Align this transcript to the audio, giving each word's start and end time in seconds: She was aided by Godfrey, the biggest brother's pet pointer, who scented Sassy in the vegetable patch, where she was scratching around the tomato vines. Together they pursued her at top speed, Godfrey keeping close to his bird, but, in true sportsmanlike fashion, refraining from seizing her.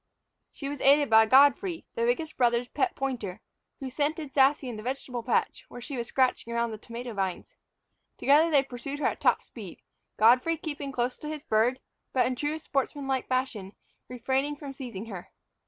She 0.51 0.67
was 0.67 0.81
aided 0.81 1.11
by 1.11 1.27
Godfrey, 1.27 1.85
the 1.93 2.05
biggest 2.05 2.35
brother's 2.35 2.67
pet 2.67 2.95
pointer, 2.95 3.39
who 3.79 3.91
scented 3.91 4.33
Sassy 4.33 4.67
in 4.67 4.75
the 4.75 4.81
vegetable 4.81 5.21
patch, 5.21 5.65
where 5.69 5.79
she 5.79 5.95
was 5.95 6.07
scratching 6.07 6.51
around 6.51 6.71
the 6.71 6.79
tomato 6.79 7.13
vines. 7.13 7.53
Together 8.17 8.49
they 8.49 8.63
pursued 8.63 8.97
her 8.97 9.05
at 9.05 9.21
top 9.21 9.43
speed, 9.43 9.83
Godfrey 10.17 10.57
keeping 10.57 10.91
close 10.91 11.17
to 11.17 11.27
his 11.29 11.43
bird, 11.43 11.79
but, 12.13 12.25
in 12.25 12.35
true 12.35 12.57
sportsmanlike 12.57 13.27
fashion, 13.27 13.73
refraining 14.09 14.55
from 14.55 14.73
seizing 14.73 15.05
her. 15.05 15.29